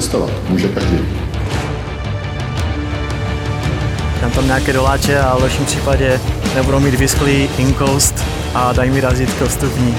[0.00, 0.98] cestovat může každý.
[4.20, 6.20] Dám tam nějaké doláče a v lepším případě
[6.54, 8.24] nebudou mít vysklý inkoust
[8.54, 9.96] a dají mi razítko vstupní.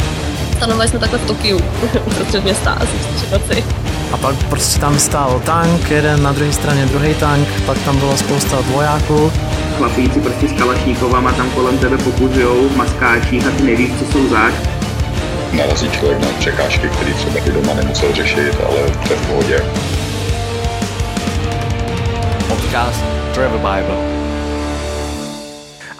[0.58, 1.60] Stanovali jsme takhle v Tokiu,
[2.06, 3.64] uprostřed města, asi v noci.
[4.12, 8.18] A pak prostě tam stál tank, jeden na druhé straně druhý tank, pak tam bylo
[8.18, 9.32] spousta vojáků.
[9.78, 14.30] Chlapíci prostě s kalašníkovama tam kolem tebe pokuzujou v maskáčích a ty nevíš, co jsou
[14.30, 14.79] zač.
[15.58, 18.78] Narazí člověk na překážky, které třeba i doma nemusel řešit, ale
[19.08, 19.66] to je v pohodě.
[22.48, 23.04] Podcast
[23.34, 24.20] Travel Bible.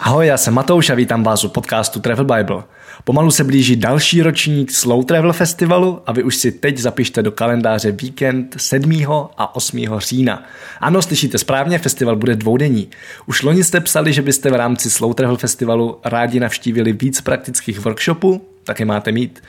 [0.00, 2.62] Ahoj, já jsem Matouš a vítám vás u podcastu Travel Bible.
[3.04, 7.32] Pomalu se blíží další ročník Slow Travel Festivalu a vy už si teď zapište do
[7.32, 9.06] kalendáře víkend 7.
[9.36, 9.78] a 8.
[9.98, 10.44] října.
[10.80, 12.88] Ano, slyšíte správně, festival bude dvoudenní.
[13.26, 17.80] Už loni jste psali, že byste v rámci Slow Travel Festivalu rádi navštívili víc praktických
[17.80, 19.42] workshopů, tak je máte mít.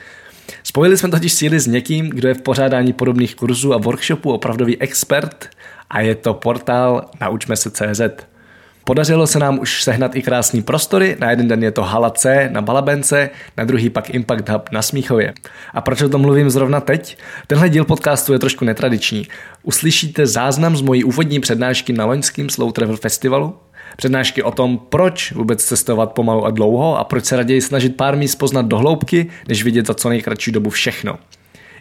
[0.62, 4.80] Spojili jsme totiž síly s někým, kdo je v pořádání podobných kurzů a workshopů opravdový
[4.80, 5.48] expert
[5.90, 8.00] a je to portál Naučme se CZ.
[8.84, 12.48] Podařilo se nám už sehnat i krásný prostory, na jeden den je to Hala C
[12.52, 15.34] na Balabence, na druhý pak Impact Hub na Smíchově.
[15.74, 17.18] A proč o tom mluvím zrovna teď?
[17.46, 19.26] Tenhle díl podcastu je trošku netradiční.
[19.62, 23.56] Uslyšíte záznam z mojí úvodní přednášky na loňském Slow Travel Festivalu,
[23.96, 28.16] Přednášky o tom, proč vůbec cestovat pomalu a dlouho a proč se raději snažit pár
[28.16, 31.18] míst poznat do hloubky, než vidět za co nejkratší dobu všechno.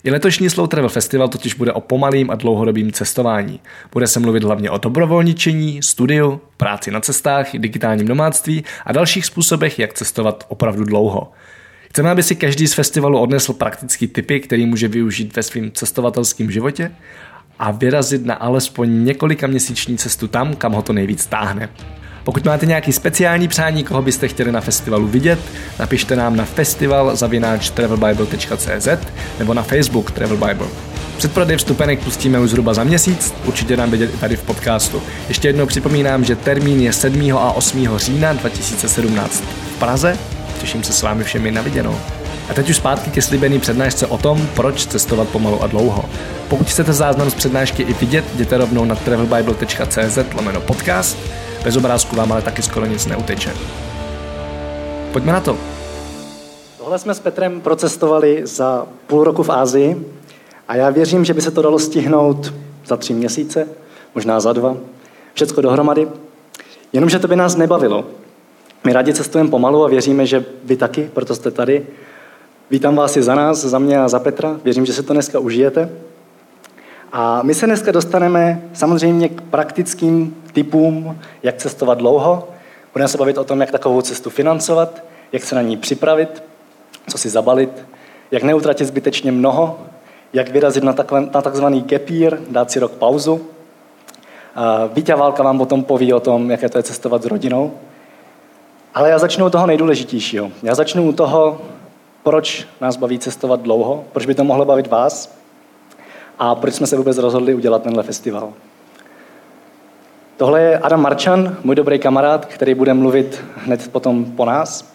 [0.03, 3.59] I letošní Slow Travel Festival totiž bude o pomalým a dlouhodobým cestování.
[3.91, 9.79] Bude se mluvit hlavně o dobrovolničení, studiu, práci na cestách, digitálním nomádství a dalších způsobech,
[9.79, 11.31] jak cestovat opravdu dlouho.
[11.89, 16.51] Chceme, aby si každý z festivalu odnesl praktický typy, který může využít ve svém cestovatelském
[16.51, 16.91] životě
[17.59, 21.69] a vyrazit na alespoň několika měsíční cestu tam, kam ho to nejvíc táhne.
[22.23, 25.39] Pokud máte nějaký speciální přání, koho byste chtěli na festivalu vidět,
[25.79, 27.17] napište nám na festival
[27.73, 28.87] travelbible.cz
[29.39, 30.67] nebo na Facebook Travel Bible.
[31.17, 35.03] Předprodej vstupenek pustíme už zhruba za měsíc, určitě nám vidět i tady v podcastu.
[35.27, 37.37] Ještě jednou připomínám, že termín je 7.
[37.37, 37.97] a 8.
[37.97, 39.43] října 2017
[39.75, 40.17] v Praze.
[40.59, 41.97] Těším se s vámi všemi na viděnou.
[42.49, 46.05] A teď už zpátky ke slíbený přednášce o tom, proč cestovat pomalu a dlouho.
[46.47, 51.17] Pokud chcete záznam z přednášky i vidět, jděte rovnou na travelbible.cz lomeno podcast
[51.63, 53.53] bez obrázku vám ale taky skoro nic neuteče.
[55.11, 55.57] Pojďme na to.
[56.77, 60.05] Tohle jsme s Petrem procestovali za půl roku v Ázii
[60.67, 62.53] a já věřím, že by se to dalo stihnout
[62.85, 63.67] za tři měsíce,
[64.15, 64.77] možná za dva,
[65.33, 66.07] všecko dohromady.
[66.93, 68.05] Jenomže to by nás nebavilo.
[68.83, 71.87] My rádi cestujeme pomalu a věříme, že vy taky, proto jste tady.
[72.71, 74.59] Vítám vás i za nás, za mě a za Petra.
[74.63, 75.89] Věřím, že se to dneska užijete.
[77.11, 82.47] A my se dneska dostaneme samozřejmě k praktickým typům, jak cestovat dlouho.
[82.93, 86.43] Budeme se bavit o tom, jak takovou cestu financovat, jak se na ní připravit,
[87.09, 87.85] co si zabalit,
[88.31, 89.79] jak neutratit zbytečně mnoho,
[90.33, 90.95] jak vyrazit na,
[91.33, 93.41] na takzvaný year, dát si rok pauzu.
[94.93, 97.71] Vítě Válka vám potom poví o tom, jaké to je cestovat s rodinou.
[98.93, 100.51] Ale já začnu u toho nejdůležitějšího.
[100.63, 101.61] Já začnu u toho,
[102.23, 105.40] proč nás baví cestovat dlouho, proč by to mohlo bavit vás
[106.43, 108.53] a proč jsme se vůbec rozhodli udělat tenhle festival.
[110.37, 114.93] Tohle je Adam Marčan, můj dobrý kamarád, který bude mluvit hned potom po nás.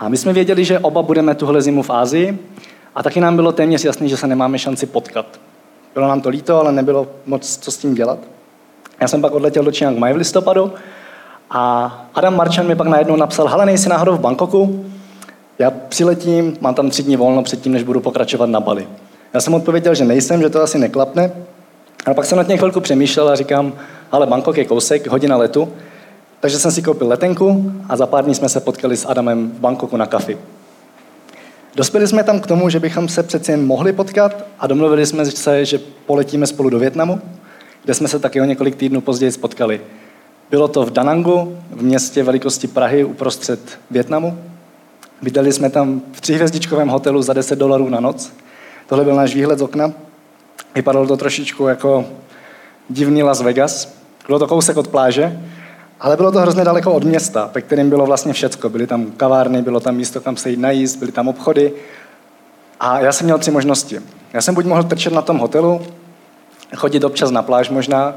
[0.00, 2.38] A my jsme věděli, že oba budeme tuhle zimu v Ázii
[2.94, 5.26] a taky nám bylo téměř jasný, že se nemáme šanci potkat.
[5.94, 8.18] Bylo nám to líto, ale nebylo moc co s tím dělat.
[9.00, 10.72] Já jsem pak odletěl do Chiang Mai v listopadu
[11.50, 11.84] a
[12.14, 14.84] Adam Marčan mi pak najednou napsal, hele, nejsi náhodou v Bangkoku?
[15.58, 18.86] Já přiletím, mám tam tři dní volno předtím, než budu pokračovat na Bali.
[19.34, 21.32] Já jsem odpověděl, že nejsem, že to asi neklapne.
[22.06, 23.72] A pak jsem na něj chvilku přemýšlel a říkám,
[24.12, 25.72] ale Bangkok je kousek, hodina letu.
[26.40, 29.60] Takže jsem si koupil letenku a za pár dní jsme se potkali s Adamem v
[29.60, 30.38] Bangkoku na kafi.
[31.76, 35.26] Dospěli jsme tam k tomu, že bychom se přeci jen mohli potkat a domluvili jsme
[35.26, 37.20] se, že poletíme spolu do Větnamu,
[37.84, 39.80] kde jsme se taky o několik týdnů později spotkali.
[40.50, 43.60] Bylo to v Danangu, v městě velikosti Prahy uprostřed
[43.90, 44.38] Větnamu.
[45.22, 48.32] Bydleli jsme tam v tříhvězdičkovém hotelu za 10 dolarů na noc.
[48.92, 49.92] Tohle byl náš výhled z okna.
[50.74, 52.04] Vypadalo to trošičku jako
[52.88, 53.94] divný Las Vegas.
[54.26, 55.40] Bylo to kousek od pláže,
[56.00, 58.68] ale bylo to hrozně daleko od města, ve kterém bylo vlastně všecko.
[58.68, 61.72] Byly tam kavárny, bylo tam místo, kam se jít najíst, byly tam obchody.
[62.80, 64.00] A já jsem měl tři možnosti.
[64.32, 65.80] Já jsem buď mohl trčet na tom hotelu,
[66.76, 68.14] chodit občas na pláž možná,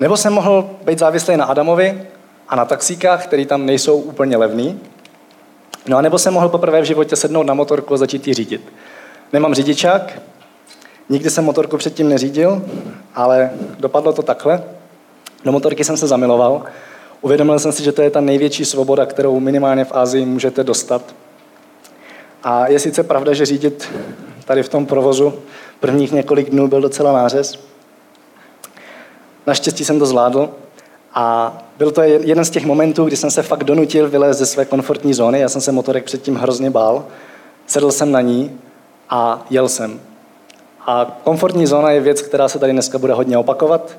[0.00, 2.02] nebo jsem mohl být závislý na Adamovi
[2.48, 4.80] a na taxíkách, který tam nejsou úplně levný.
[5.88, 8.72] No a nebo jsem mohl poprvé v životě sednout na motorku a začít ji řídit.
[9.32, 10.22] Nemám řidičák,
[11.08, 12.62] nikdy jsem motorku předtím neřídil,
[13.14, 14.64] ale dopadlo to takhle.
[15.44, 16.62] Do motorky jsem se zamiloval.
[17.20, 21.14] Uvědomil jsem si, že to je ta největší svoboda, kterou minimálně v Ázii můžete dostat.
[22.42, 23.88] A je sice pravda, že řídit
[24.44, 25.34] tady v tom provozu.
[25.80, 27.58] Prvních několik dnů byl docela nářez.
[29.46, 30.50] Naštěstí jsem to zvládl.
[31.14, 34.64] A byl to jeden z těch momentů, kdy jsem se fakt donutil vylézt ze své
[34.64, 35.40] komfortní zóny.
[35.40, 37.04] Já jsem se motorek předtím hrozně bál.
[37.66, 38.58] Sedl jsem na ní
[39.10, 40.00] a jel jsem.
[40.86, 43.98] A komfortní zóna je věc, která se tady dneska bude hodně opakovat,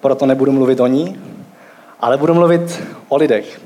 [0.00, 1.22] proto nebudu mluvit o ní,
[2.00, 3.60] ale budu mluvit o lidech.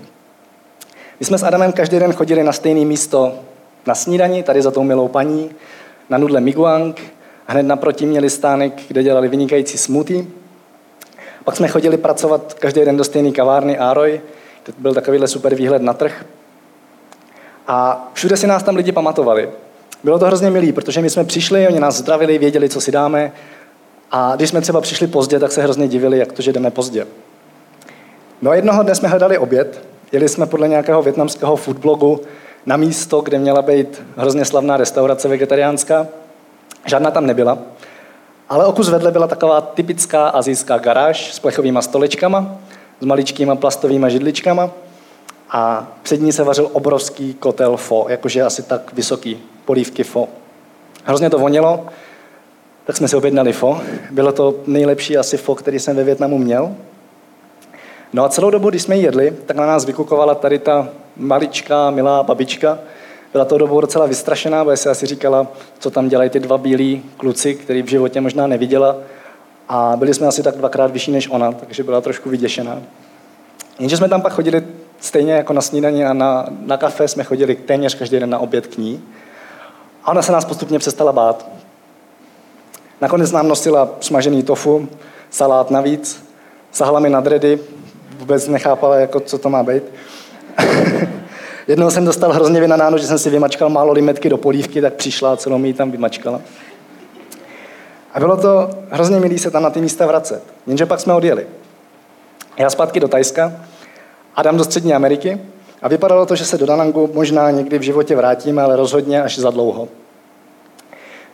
[1.21, 3.33] My jsme s Adamem každý den chodili na stejné místo
[3.87, 5.51] na snídani, tady za tou milou paní,
[6.11, 7.01] na nudle Miguang.
[7.47, 10.25] Hned naproti měli stánek, kde dělali vynikající smoothie.
[11.45, 14.21] Pak jsme chodili pracovat každý den do stejné kavárny Aroy,
[14.63, 16.25] to byl takovýhle super výhled na trh.
[17.69, 19.51] A všude si nás tam lidi pamatovali.
[20.07, 23.33] Bylo to hrozně milý, protože my jsme přišli, oni nás zdravili, věděli, co si dáme.
[24.11, 27.07] A když jsme třeba přišli pozdě, tak se hrozně divili, jak to, že jdeme pozdě.
[28.43, 29.85] No a jednoho dne jsme hledali oběd.
[30.13, 32.21] Jeli jsme podle nějakého větnamského foodblogu
[32.67, 36.07] na místo, kde měla být hrozně slavná restaurace vegetariánská.
[36.85, 37.59] Žádná tam nebyla.
[38.49, 42.57] Ale o kus vedle byla taková typická azijská garáž s plechovými stoličkama,
[43.01, 44.71] s maličkýma plastovými židličkama
[45.51, 50.29] a před ní se vařil obrovský kotel fo, jakože asi tak vysoký, polívky fo.
[51.05, 51.87] Hrozně to vonilo,
[52.85, 53.81] tak jsme si objednali fo.
[54.11, 56.75] Bylo to nejlepší asi fo, který jsem ve Větnamu měl.
[58.13, 61.91] No a celou dobu, když jsme ji jedli, tak na nás vykukovala tady ta maličká,
[61.91, 62.79] milá babička.
[63.33, 65.47] Byla to dobu docela vystrašená, bo si asi říkala,
[65.79, 68.97] co tam dělají ty dva bílí kluci, který v životě možná neviděla.
[69.69, 72.83] A byli jsme asi tak dvakrát vyšší než ona, takže byla trošku vyděšená.
[73.79, 74.63] Jenže jsme tam pak chodili
[75.01, 78.67] stejně jako na snídaní a na, na kafe jsme chodili téměř každý den na oběd
[78.67, 79.03] k ní.
[80.07, 81.47] A ona se nás postupně přestala bát.
[83.01, 84.89] Nakonec nám nosila smažený tofu,
[85.31, 86.25] salát navíc,
[86.73, 87.59] sahla mi na dredy,
[88.19, 89.83] vůbec nechápala, jako, co to má být.
[91.69, 95.33] Jednou jsem dostal hrozně vynanáno, že jsem si vymačkal málo limetky do polívky, tak přišla
[95.33, 96.41] a celou mi tam vymačkala.
[98.15, 100.43] A bylo to hrozně milé se tam na ty místa vracet.
[100.67, 101.47] Jenže pak jsme odjeli.
[102.59, 103.53] Já zpátky do Tajska,
[104.37, 105.41] Adam do Střední Ameriky
[105.87, 109.39] a vypadalo to, že se do Danangu možná někdy v životě vrátíme, ale rozhodně až
[109.39, 109.89] za dlouho.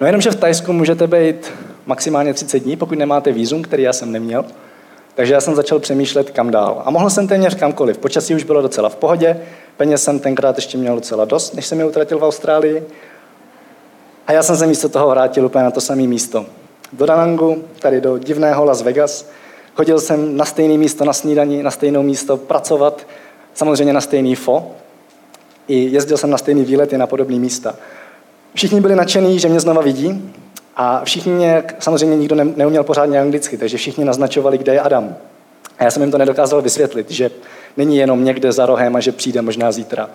[0.01, 1.53] No jenomže v Tajsku můžete být
[1.87, 4.45] maximálně 30 dní, pokud nemáte výzum, který já jsem neměl.
[5.15, 6.83] Takže já jsem začal přemýšlet, kam dál.
[6.85, 7.99] A mohl jsem téměř kamkoliv.
[7.99, 9.41] Počasí už bylo docela v pohodě,
[9.77, 12.83] peněz jsem tenkrát ještě měl docela dost, než jsem je utratil v Austrálii.
[14.27, 16.47] A já jsem se místo toho vrátil úplně na to samé místo.
[16.93, 19.29] Do Danangu, tady do divného Las Vegas.
[19.75, 23.07] Chodil jsem na stejné místo na snídaní, na stejné místo pracovat,
[23.55, 24.71] samozřejmě na stejný fo.
[25.69, 27.75] I jezdil jsem na stejný výlety na podobné místa.
[28.55, 30.33] Všichni byli nadšení, že mě znova vidí,
[30.77, 35.17] a všichni mě, samozřejmě nikdo ne, neuměl pořádně anglicky, takže všichni naznačovali, kde je Adam.
[35.79, 37.31] A já jsem jim to nedokázal vysvětlit, že
[37.77, 40.11] není jenom někde za rohem a že přijde možná zítra.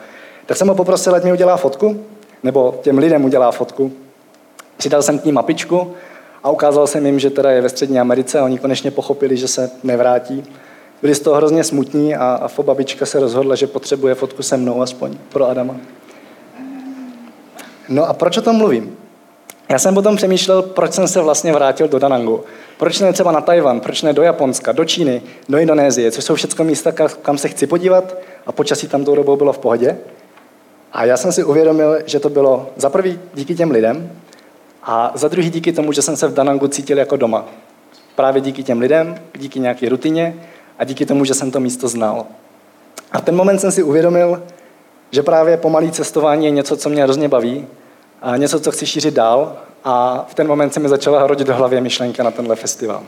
[0.46, 2.06] Tak jsem ho poprosil, ať mi udělá fotku,
[2.44, 3.92] nebo těm lidem udělá fotku.
[4.78, 5.94] Přidal jsem k ní mapičku
[6.44, 9.48] a ukázal jsem jim, že teda je ve Střední Americe a oni konečně pochopili, že
[9.48, 10.44] se nevrátí.
[11.02, 14.82] Byli z toho hrozně smutní a, a babička se rozhodla, že potřebuje fotku se mnou
[14.82, 15.76] aspoň pro Adama.
[17.90, 18.98] No a proč o tom mluvím?
[19.70, 22.44] Já jsem potom přemýšlel, proč jsem se vlastně vrátil do Danangu.
[22.78, 26.36] Proč ne třeba na Tajvan, proč ne do Japonska, do Číny, do Indonésie, což jsou
[26.36, 26.92] všechno místa,
[27.22, 28.16] kam se chci podívat
[28.46, 29.98] a počasí tam tou dobou bylo v pohodě.
[30.94, 34.12] A já jsem si uvědomil, že to bylo za prvý díky těm lidem
[34.84, 37.46] a za druhý díky tomu, že jsem se v Danangu cítil jako doma.
[38.16, 40.36] Právě díky těm lidem, díky nějaké rutině
[40.80, 42.26] a díky tomu, že jsem to místo znal.
[43.12, 44.44] A v ten moment jsem si uvědomil,
[45.12, 47.68] že právě pomalý cestování je něco, co mě hrozně baví
[48.22, 51.56] a něco, co chci šířit dál a v ten moment se mi začala rodit do
[51.56, 53.04] hlavě myšlenka na tenhle festival.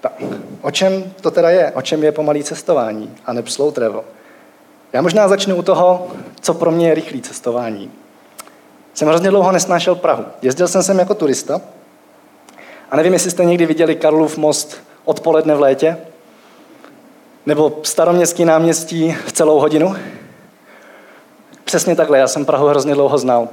[0.00, 0.12] Tak,
[0.62, 1.72] o čem to teda je?
[1.74, 4.04] O čem je pomalý cestování a ne slow travel?
[4.92, 6.08] Já možná začnu u toho,
[6.40, 7.90] co pro mě je rychlý cestování.
[8.94, 10.24] Jsem hrozně dlouho nesnášel Prahu.
[10.42, 11.60] Jezdil jsem sem jako turista
[12.90, 15.96] a nevím, jestli jste někdy viděli Karlův most odpoledne v létě,
[17.46, 19.96] nebo staroměstský náměstí v celou hodinu.
[21.64, 23.48] Přesně takhle, já jsem Prahu hrozně dlouho znal.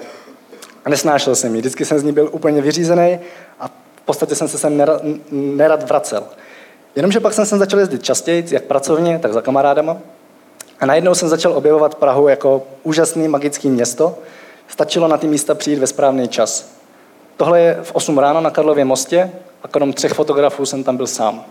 [0.86, 1.62] A nesnášel jsem ji.
[1.62, 3.20] Vždycky jsem z ní byl úplně vyřízený
[3.60, 5.02] a v podstatě jsem se sem nerad,
[5.32, 6.24] nerad vracel.
[6.96, 9.98] Jenomže pak jsem sem začal jezdit častěji, jak pracovně, tak za kamarádama.
[10.80, 14.18] A najednou jsem začal objevovat Prahu jako úžasný magický město.
[14.68, 16.77] Stačilo na ty místa přijít ve správný čas.
[17.38, 19.32] Tohle je v 8 ráno na Karlově mostě
[19.64, 21.46] a krom třech fotografů jsem tam byl sám.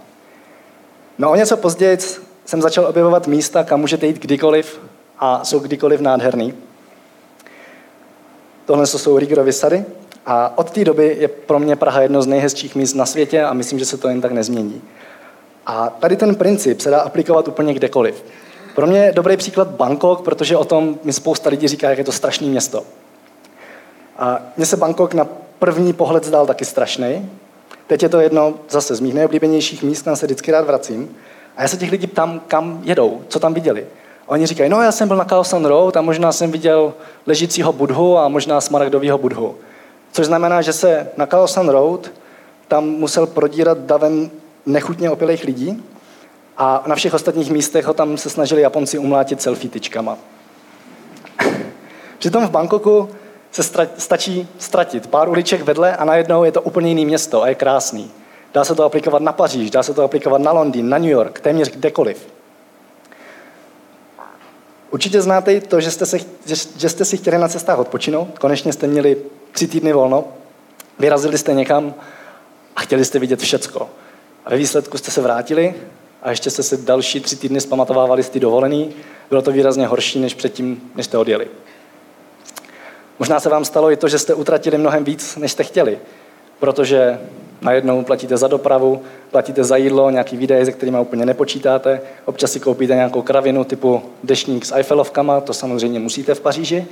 [1.18, 1.98] No o něco později
[2.44, 4.80] jsem začal objevovat místa, kam můžete jít kdykoliv
[5.18, 6.54] a jsou kdykoliv nádherný.
[8.64, 9.84] Tohle jsou Rigerovy sady
[10.26, 13.52] a od té doby je pro mě Praha jedno z nejhezčích míst na světě a
[13.52, 14.82] myslím, že se to jen tak nezmění.
[15.66, 18.24] A tady ten princip se dá aplikovat úplně kdekoliv.
[18.74, 22.04] Pro mě je dobrý příklad Bangkok, protože o tom mi spousta lidí říká, jak je
[22.04, 22.82] to strašné město.
[24.18, 25.26] A mně se Bangkok na
[25.58, 27.30] první pohled zdál taky strašný.
[27.86, 31.16] Teď je to jedno zase z mých nejoblíbenějších míst, kam se vždycky rád vracím.
[31.56, 33.86] A já se těch lidí ptám, kam jedou, co tam viděli.
[34.26, 36.94] A oni říkají, no já jsem byl na Carlson Road a možná jsem viděl
[37.26, 39.54] ležícího budhu a možná smaragdového budhu.
[40.12, 42.10] Což znamená, že se na Carlson Road
[42.68, 44.30] tam musel prodírat davem
[44.66, 45.84] nechutně opilých lidí
[46.56, 50.18] a na všech ostatních místech ho tam se snažili Japonci umlátit selfie tyčkama.
[52.18, 53.08] Přitom v Bangkoku
[53.56, 57.48] se stra- stačí ztratit pár uliček vedle a najednou je to úplně jiný město a
[57.48, 58.10] je krásný.
[58.54, 61.40] Dá se to aplikovat na Paříž, dá se to aplikovat na Londýn, na New York,
[61.40, 62.26] téměř kdekoliv.
[64.90, 68.38] Určitě znáte i to, že jste, se, že, že jste si chtěli na cestách odpočinout,
[68.38, 69.16] konečně jste měli
[69.52, 70.24] tři týdny volno,
[70.98, 71.94] vyrazili jste někam
[72.76, 73.88] a chtěli jste vidět všecko.
[74.44, 75.74] A ve výsledku jste se vrátili
[76.22, 78.92] a ještě jste se další tři týdny zpamatovávali z ty dovolený.
[79.30, 81.48] Bylo to výrazně horší, než předtím, než jste odjeli.
[83.18, 85.98] Možná se vám stalo i to, že jste utratili mnohem víc, než jste chtěli,
[86.58, 87.18] protože
[87.60, 92.60] najednou platíte za dopravu, platíte za jídlo, nějaký výdaje, se kterými úplně nepočítáte, občas si
[92.60, 96.86] koupíte nějakou kravinu typu dešník s Eiffelovkama, to samozřejmě musíte v Paříži.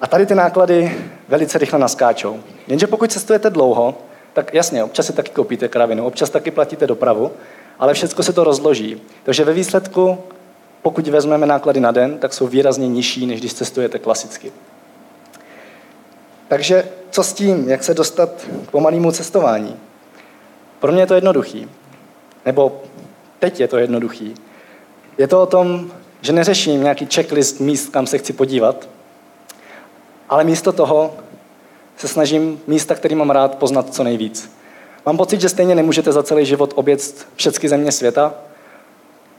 [0.00, 0.96] A tady ty náklady
[1.28, 2.40] velice rychle naskáčou.
[2.68, 3.94] Jenže pokud cestujete dlouho,
[4.32, 7.30] tak jasně, občas si taky koupíte kravinu, občas taky platíte dopravu,
[7.78, 9.02] ale všechno se to rozloží.
[9.22, 10.18] Takže ve výsledku,
[10.82, 14.52] pokud vezmeme náklady na den, tak jsou výrazně nižší, než když cestujete klasicky.
[16.48, 18.30] Takže co s tím, jak se dostat
[18.66, 19.76] k pomalému cestování?
[20.80, 21.68] Pro mě je to jednoduchý.
[22.46, 22.82] Nebo
[23.38, 24.34] teď je to jednoduchý.
[25.18, 28.88] Je to o tom, že neřeším nějaký checklist míst, kam se chci podívat,
[30.28, 31.14] ale místo toho
[31.96, 34.56] se snažím místa, který mám rád, poznat co nejvíc.
[35.06, 38.34] Mám pocit, že stejně nemůžete za celý život obět všechny země světa,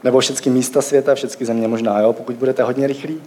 [0.04, 3.22] nebo všechny místa světa, všechny země možná, jo, pokud budete hodně rychlí.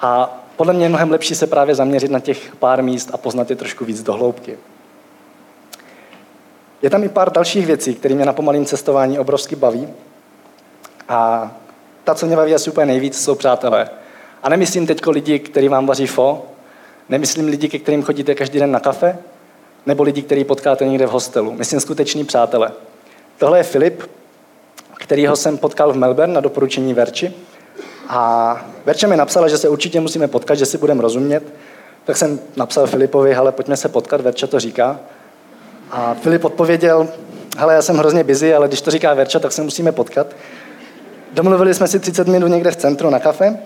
[0.00, 3.50] A podle mě je mnohem lepší se právě zaměřit na těch pár míst a poznat
[3.50, 4.58] je trošku víc do hloubky.
[6.82, 9.88] Je tam i pár dalších věcí, které mě na pomalém cestování obrovsky baví.
[11.08, 11.50] A
[12.04, 13.90] ta, co mě baví asi úplně nejvíc, jsou přátelé.
[14.42, 16.46] A nemyslím teď lidi, kteří vám vaří fo,
[17.08, 19.18] nemyslím lidi, ke kterým chodíte každý den na kafe,
[19.86, 21.52] nebo lidi, který potkáte někde v hostelu.
[21.52, 22.72] Myslím skuteční přátelé.
[23.38, 24.02] Tohle je Filip,
[24.94, 27.34] kterýho jsem potkal v Melbourne na doporučení Verči.
[28.12, 31.54] A Verča mi napsala, že se určitě musíme potkat, že si budeme rozumět.
[32.04, 35.00] Tak jsem napsal Filipovi, hele, pojďme se potkat, Verča to říká.
[35.90, 37.08] A Filip odpověděl,
[37.58, 40.26] hele, já jsem hrozně busy, ale když to říká Verča, tak se musíme potkat.
[41.32, 43.58] Domluvili jsme si 30 minut někde v centru na kafe.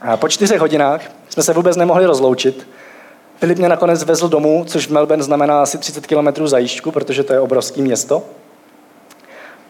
[0.00, 2.68] A po čtyřech hodinách jsme se vůbec nemohli rozloučit.
[3.36, 7.22] Filip mě nakonec vezl domů, což v Melbourne znamená asi 30 km za jížďku, protože
[7.22, 8.22] to je obrovský město.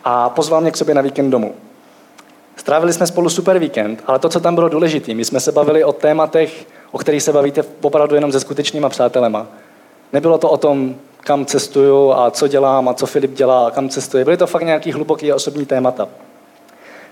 [0.05, 1.55] A pozval mě k sobě na víkend domů.
[2.57, 5.85] Strávili jsme spolu super víkend, ale to, co tam bylo důležité, my jsme se bavili
[5.85, 9.47] o tématech, o kterých se bavíte opravdu jenom se skutečnýma přátelema.
[10.13, 13.89] Nebylo to o tom, kam cestuju a co dělám a co Filip dělá a kam
[13.89, 14.25] cestuje.
[14.25, 16.09] Byly to fakt nějaký hluboký osobní témata.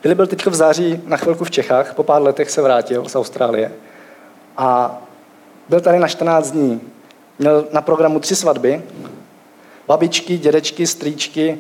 [0.01, 3.17] Filip byl teď v září na chvilku v Čechách, po pár letech se vrátil z
[3.17, 3.73] Austrálie
[4.57, 4.99] a
[5.69, 6.81] byl tady na 14 dní.
[7.39, 8.83] Měl na programu tři svatby,
[9.87, 11.59] babičky, dědečky, strýčky,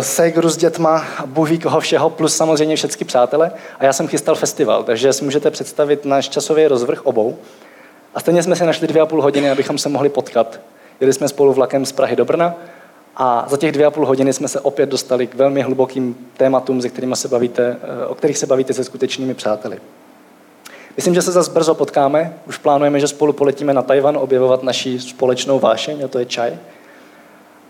[0.00, 3.50] Segru s dětma, Bůh ví koho všeho, plus samozřejmě všechny přátelé.
[3.78, 7.38] A já jsem chystal festival, takže si můžete představit náš časový rozvrh obou.
[8.14, 10.60] A stejně jsme si našli dvě a půl hodiny, abychom se mohli potkat.
[11.00, 12.54] Jeli jsme spolu vlakem z Prahy do Brna
[13.16, 16.82] a za těch dvě a půl hodiny jsme se opět dostali k velmi hlubokým tématům,
[16.82, 19.78] se kterými se bavíte, eh, o kterých se bavíte se skutečnými přáteli.
[20.96, 22.34] Myslím, že se zase brzo potkáme.
[22.46, 26.58] Už plánujeme, že spolu poletíme na Tajvan objevovat naši společnou vášeň, a to je čaj.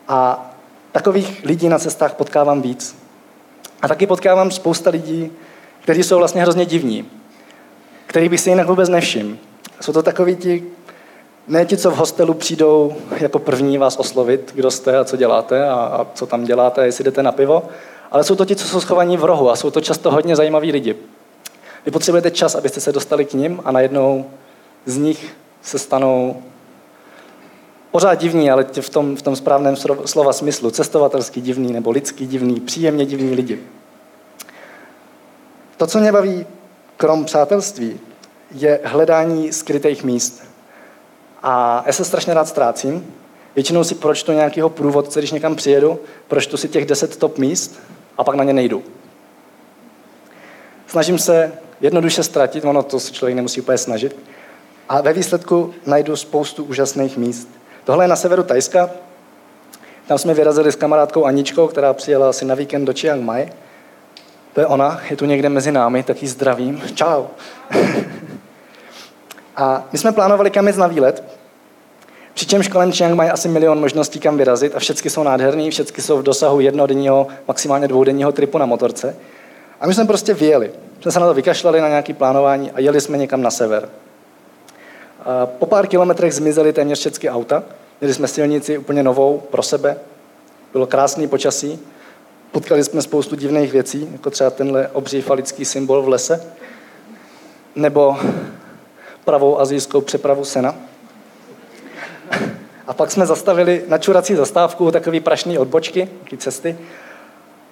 [0.08, 0.49] A
[0.92, 2.96] Takových lidí na cestách potkávám víc.
[3.82, 5.30] A taky potkávám spousta lidí,
[5.82, 7.10] kteří jsou vlastně hrozně divní,
[8.06, 9.36] který bych si jinak vůbec nevšiml.
[9.80, 10.64] Jsou to takoví ti,
[11.48, 15.68] ne ti, co v hostelu přijdou jako první vás oslovit, kdo jste a co děláte
[15.68, 17.62] a, a co tam děláte, jestli jdete na pivo,
[18.10, 20.72] ale jsou to ti, co jsou schovaní v rohu a jsou to často hodně zajímaví
[20.72, 20.96] lidi.
[21.86, 24.30] Vy potřebujete čas, abyste se dostali k ním a najednou
[24.86, 26.42] z nich se stanou
[27.90, 30.70] pořád divní, ale v tom, v tom správném slova smyslu.
[30.70, 33.58] Cestovatelsky divný nebo lidský divný, příjemně divný lidi.
[35.76, 36.46] To, co mě baví
[36.96, 38.00] krom přátelství,
[38.50, 40.42] je hledání skrytých míst.
[41.42, 43.14] A já se strašně rád ztrácím.
[43.54, 47.80] Většinou si pročtu nějakého průvodce, když někam přijedu, pročtu si těch deset top míst
[48.18, 48.82] a pak na ně nejdu.
[50.86, 54.16] Snažím se jednoduše ztratit, ono to se člověk nemusí úplně snažit,
[54.88, 57.48] a ve výsledku najdu spoustu úžasných míst.
[57.84, 58.90] Tohle je na severu Tajska.
[60.06, 63.52] Tam jsme vyrazili s kamarádkou Aničkou, která přijela asi na víkend do Chiang Mai.
[64.52, 66.82] To je ona, je tu někde mezi námi, tak ji zdravím.
[66.94, 67.24] Čau.
[69.56, 71.24] A my jsme plánovali kam jít na výlet,
[72.34, 76.18] přičemž kolem Chiang mají asi milion možností, kam vyrazit a všechny jsou nádherný, všechny jsou
[76.18, 79.16] v dosahu jednodenního, maximálně dvoudenního tripu na motorce.
[79.80, 80.70] A my jsme prostě vyjeli.
[81.00, 83.88] Jsme se na to vykašlali na nějaké plánování a jeli jsme někam na sever.
[85.24, 87.62] A po pár kilometrech zmizely téměř všechny auta.
[88.00, 89.96] Měli jsme silnici úplně novou pro sebe.
[90.72, 91.78] Bylo krásný počasí.
[92.52, 96.46] Potkali jsme spoustu divných věcí, jako třeba tenhle obří falický symbol v lese,
[97.74, 98.16] nebo
[99.24, 100.74] pravou azijskou přepravu sena.
[102.86, 106.78] A pak jsme zastavili na čurací zastávku takový prašný odbočky, takové cesty.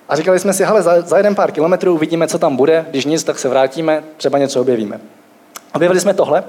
[0.09, 3.05] A říkali jsme si, hele, za, za jeden pár kilometrů uvidíme, co tam bude, když
[3.05, 5.01] nic, tak se vrátíme, třeba něco objevíme.
[5.75, 6.45] Objevili jsme tohle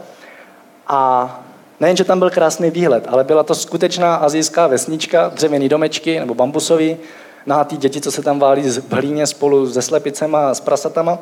[0.89, 1.41] a
[1.79, 6.36] nejen, že tam byl krásný výhled, ale byla to skutečná azijská vesnička, dřevěný domečky nebo
[6.36, 6.98] bambusový,
[7.46, 11.19] nahátý děti, co se tam válí v hlíně spolu se slepicema a s prasatama.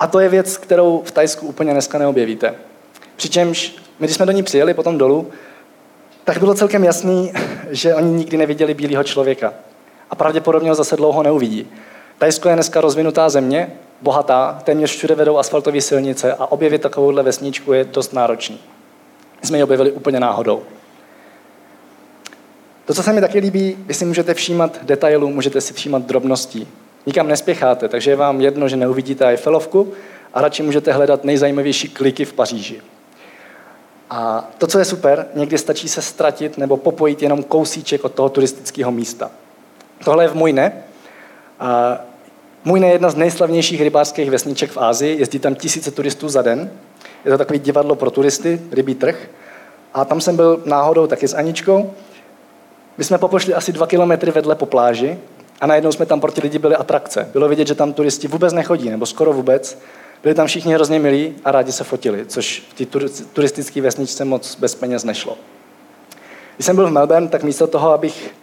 [0.00, 2.54] A to je věc, kterou v Tajsku úplně dneska neobjevíte.
[3.16, 5.30] Přičemž my, když jsme do ní přijeli potom dolů,
[6.24, 7.32] tak bylo celkem jasný,
[7.70, 9.54] že oni nikdy neviděli bílého člověka.
[10.10, 11.70] A pravděpodobně ho zase dlouho neuvidí.
[12.18, 13.72] Tajsko je dneska rozvinutá země,
[14.02, 18.60] bohatá, téměř všude vedou asfaltové silnice a objevit takovouhle vesničku je dost náročný.
[19.42, 20.62] Jsme ji objevili úplně náhodou.
[22.84, 26.68] To, co se mi taky líbí, vy si můžete všímat detailů, můžete si všímat drobností.
[27.06, 29.92] Nikam nespěcháte, takže je vám jedno, že neuvidíte Eiffelovku
[30.34, 32.80] a radši můžete hledat nejzajímavější kliky v Paříži.
[34.10, 38.28] A to, co je super, někdy stačí se ztratit nebo popojit jenom kousíček od toho
[38.28, 39.30] turistického místa.
[40.04, 40.72] Tohle je v Mujne.
[41.60, 41.98] A
[42.64, 46.70] Mujne je jedna z nejslavnějších rybářských vesniček v Ázii, jezdí tam tisíce turistů za den.
[47.24, 49.28] Je to takový divadlo pro turisty, rybí trh.
[49.94, 51.90] A tam jsem byl náhodou taky s Aničkou.
[52.98, 55.18] My jsme popošli asi dva kilometry vedle po pláži
[55.60, 57.28] a najednou jsme tam pro ty lidi byli atrakce.
[57.32, 59.78] Bylo vidět, že tam turisti vůbec nechodí, nebo skoro vůbec.
[60.22, 62.98] Byli tam všichni hrozně milí a rádi se fotili, což v té
[63.32, 65.36] turistické vesničce moc bez peněz nešlo.
[66.56, 68.34] Když jsem byl v Melbourne, tak místo toho, abych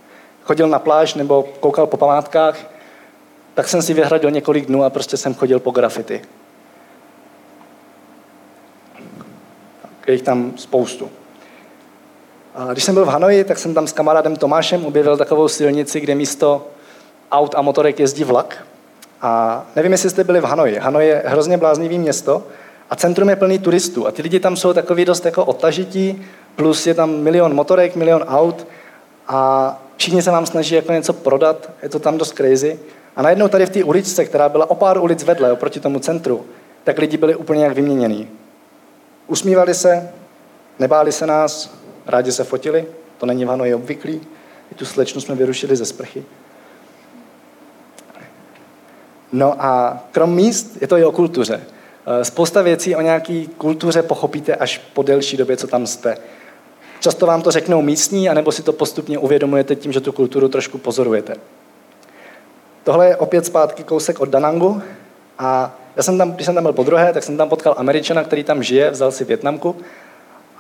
[0.44, 2.77] chodil na pláž nebo koukal po památkách,
[3.58, 6.22] tak jsem si vyhradil několik dnů a prostě jsem chodil po grafity.
[10.08, 11.10] Je jich tam spoustu.
[12.56, 16.00] A když jsem byl v Hanoji, tak jsem tam s kamarádem Tomášem objevil takovou silnici,
[16.00, 16.68] kde místo
[17.32, 18.68] aut a motorek jezdí vlak.
[19.22, 20.78] A nevím, jestli jste byli v Hanoji.
[20.78, 22.44] Hanoj je hrozně bláznivý město
[22.90, 24.08] a centrum je plný turistů.
[24.08, 28.24] A ty lidi tam jsou takový dost jako otažití, plus je tam milion motorek, milion
[28.28, 28.68] aut
[29.28, 32.80] a všichni se vám snaží jako něco prodat, je to tam dost crazy.
[33.18, 36.46] A najednou tady v té uličce, která byla o pár ulic vedle, oproti tomu centru,
[36.84, 38.30] tak lidi byli úplně jak vyměnění.
[39.28, 40.10] Usmívali se,
[40.80, 42.86] nebáli se nás, rádi se fotili,
[43.18, 44.22] to není v Hanoji obvyklý.
[44.72, 46.24] I tu slečnu jsme vyrušili ze sprchy.
[49.32, 51.62] No a krom míst je to i o kultuře.
[52.08, 56.18] Eh, spousta věcí o nějaké kultuře pochopíte až po delší době, co tam jste.
[57.00, 60.78] Často vám to řeknou místní, anebo si to postupně uvědomujete tím, že tu kulturu trošku
[60.78, 61.36] pozorujete.
[62.88, 64.82] Tohle je opět zpátky kousek od Danangu.
[65.40, 68.24] A já jsem tam, když jsem tam byl po druhé, tak jsem tam potkal Američana,
[68.24, 69.76] který tam žije, vzal si Větnamku.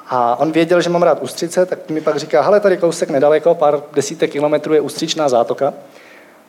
[0.08, 3.56] A on věděl, že mám rád ústřice, tak mi pak říká, hele, tady kousek nedaleko,
[3.56, 5.74] pár desítek kilometrů je ústřičná zátoka.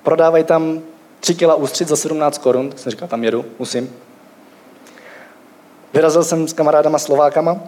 [0.03, 0.81] Prodávají tam
[1.21, 3.93] 3 kila ústřic za 17 korun, tak jsem říkal, tam jedu, musím.
[5.95, 7.61] Vyrazil jsem s kamarádama Slovákama,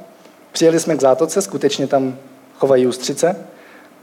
[0.52, 2.16] přijeli jsme k zátoce, skutečně tam
[2.58, 3.36] chovají ústřice.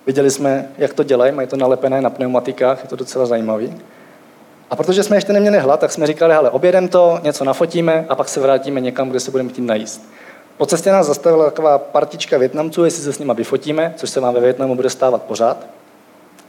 [0.05, 3.77] Viděli jsme, jak to dělají, mají to nalepené na pneumatikách, je to docela zajímavý.
[4.69, 8.15] A protože jsme ještě neměli hlad, tak jsme říkali, hele, objedem to, něco nafotíme a
[8.15, 10.09] pak se vrátíme někam, kde se budeme tím najíst.
[10.57, 14.33] Po cestě nás zastavila taková partička Větnamců, jestli se s nimi vyfotíme, což se vám
[14.33, 15.67] ve Větnamu bude stávat pořád.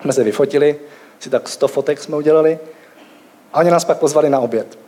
[0.03, 0.77] Jsme se vyfotili,
[1.19, 2.59] si tak 100 fotek jsme udělali
[3.53, 4.79] a oni nás pak pozvali na oběd.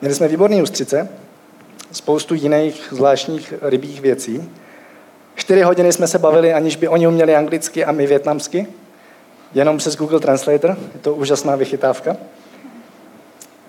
[0.00, 1.08] Měli jsme výborný ústřice,
[1.92, 4.50] spoustu jiných zvláštních rybích věcí.
[5.34, 8.66] Čtyři hodiny jsme se bavili, aniž by oni uměli anglicky a my větnamsky,
[9.54, 12.16] jenom přes Google Translator, je to úžasná vychytávka.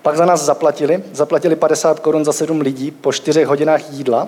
[0.01, 4.27] Pak za nás zaplatili, zaplatili 50 korun za sedm lidí po čtyřech hodinách jídla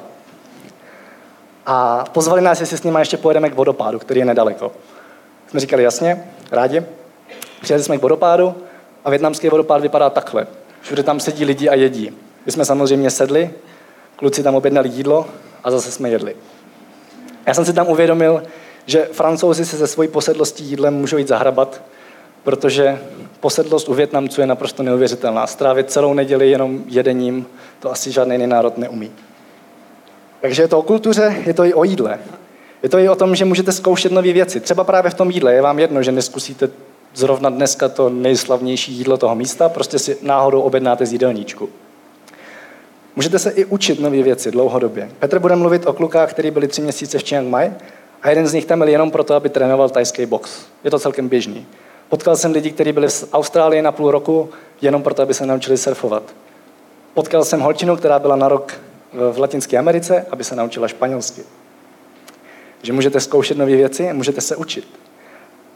[1.65, 4.71] a pozvali nás, jestli s nimi ještě pojedeme k vodopádu, který je nedaleko.
[5.47, 6.83] Jsme říkali jasně, rádi.
[7.61, 8.55] Přijeli jsme k vodopádu
[9.05, 10.47] a větnamský vodopád vypadá takhle.
[10.81, 12.17] Všude tam sedí lidi a jedí.
[12.45, 13.53] My jsme samozřejmě sedli,
[14.15, 15.25] kluci tam objednali jídlo
[15.63, 16.35] a zase jsme jedli.
[17.45, 18.43] Já jsem si tam uvědomil,
[18.85, 21.81] že francouzi se ze svojí posedlostí jídlem můžou jít zahrabat,
[22.43, 22.99] protože
[23.39, 25.47] posedlost u Větnamců je naprosto neuvěřitelná.
[25.47, 27.45] Strávit celou neděli jenom jedením,
[27.79, 29.11] to asi žádný jiný národ neumí.
[30.41, 32.19] Takže je to o kultuře, je to i o jídle.
[32.83, 34.59] Je to i o tom, že můžete zkoušet nové věci.
[34.59, 36.69] Třeba právě v tom jídle je vám jedno, že neskusíte
[37.15, 41.69] zrovna dneska to nejslavnější jídlo toho místa, prostě si náhodou objednáte z jídelníčku.
[43.15, 45.09] Můžete se i učit nové věci dlouhodobě.
[45.19, 47.71] Petr bude mluvit o klukách, který byli tři měsíce v Chiang Mai
[48.23, 50.65] a jeden z nich tam byl jenom proto, aby trénoval tajský box.
[50.83, 51.65] Je to celkem běžný.
[52.09, 54.49] Potkal jsem lidi, kteří byli v Austrálii na půl roku
[54.81, 56.23] jenom proto, aby se naučili surfovat.
[57.13, 58.73] Potkal jsem holčinu, která byla na rok
[59.31, 61.41] v Latinské Americe, aby se naučila španělsky.
[62.81, 64.87] Že můžete zkoušet nové věci, můžete se učit.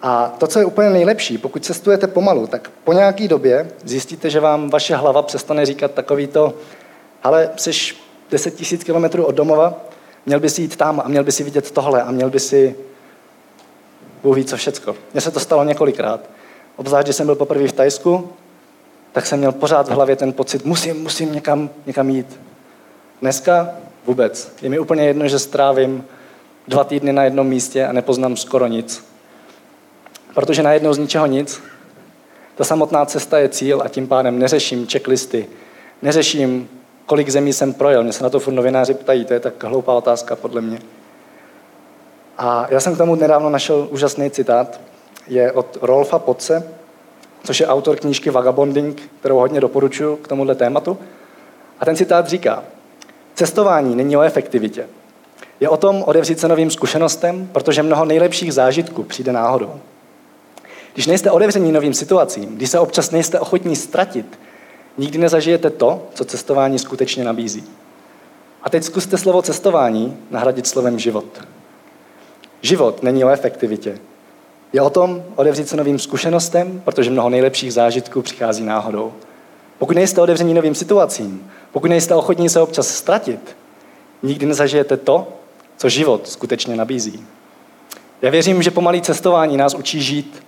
[0.01, 4.39] A to, co je úplně nejlepší, pokud cestujete pomalu, tak po nějaké době zjistíte, že
[4.39, 6.53] vám vaše hlava přestane říkat takový to,
[7.23, 7.71] ale jsi
[8.31, 9.73] 10 tisíc kilometrů od domova,
[10.27, 12.75] měl by si jít tam a měl by si vidět tohle a měl by si
[14.23, 14.95] Bůh ví co všecko.
[15.13, 16.29] Mně se to stalo několikrát.
[16.75, 18.29] Obzvlášť, když jsem byl poprvé v Tajsku,
[19.11, 22.39] tak jsem měl pořád v hlavě ten pocit, musím, musím někam, někam jít.
[23.21, 23.69] Dneska
[24.05, 24.51] vůbec.
[24.61, 26.05] Je mi úplně jedno, že strávím
[26.67, 29.05] dva týdny na jednom místě a nepoznám skoro nic.
[30.33, 31.61] Protože najednou z ničeho nic.
[32.55, 35.47] Ta samotná cesta je cíl a tím pádem neřeším checklisty,
[36.01, 36.69] neřeším,
[37.07, 38.03] kolik zemí jsem projel.
[38.03, 40.79] Mě se na to furt novináři ptají, to je tak hloupá otázka podle mě.
[42.37, 44.79] A já jsem k tomu nedávno našel úžasný citát.
[45.27, 46.71] Je od Rolfa Potce,
[47.43, 50.97] což je autor knížky Vagabonding, kterou hodně doporučuji k tomuhle tématu.
[51.79, 52.63] A ten citát říká,
[53.35, 54.87] cestování není o efektivitě.
[55.59, 59.73] Je o tom odevřít se novým zkušenostem, protože mnoho nejlepších zážitků přijde náhodou.
[60.93, 64.39] Když nejste otevření novým situacím, když se občas nejste ochotní ztratit,
[64.97, 67.63] nikdy nezažijete to, co cestování skutečně nabízí.
[68.63, 71.25] A teď zkuste slovo cestování nahradit slovem život.
[72.61, 73.99] Život není o efektivitě.
[74.73, 79.13] Je o tom odevřít se novým zkušenostem, protože mnoho nejlepších zážitků přichází náhodou.
[79.77, 83.55] Pokud nejste otevření novým situacím, pokud nejste ochotní se občas ztratit,
[84.23, 85.27] nikdy nezažijete to,
[85.77, 87.25] co život skutečně nabízí.
[88.21, 90.43] Já věřím, že pomalý cestování nás učí žít.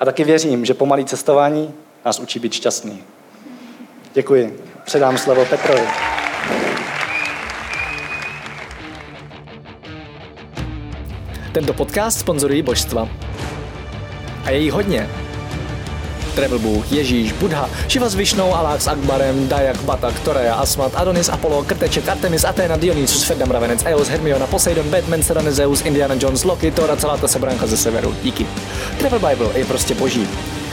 [0.00, 3.02] A taky věřím, že pomalý cestování nás učí být šťastný.
[4.16, 4.58] Děkuji.
[4.84, 5.80] Předám slovo Petrovi.
[11.52, 13.08] Tento podcast sponzorují božstva.
[14.44, 15.08] A je jí hodně.
[16.34, 21.28] Travel Bůh, Ježíš, Buddha, Shiva s Višnou, Alák s Akbarem, Dayak, Batak, Torea, Asmat, Adonis,
[21.28, 26.44] Apollo, Krteček, Artemis, Athena, Dionysus, Ferdam, Ravenec, Eos, Hermiona, Poseidon, Batman, Serena, Zeus, Indiana Jones,
[26.44, 28.14] Loki, Thor celá ta sebranka ze severu.
[28.22, 28.46] Díky.
[28.98, 30.28] Travel Bible je prostě boží.